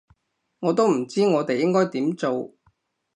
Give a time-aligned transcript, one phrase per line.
[0.61, 2.55] 我都唔知我哋應該點做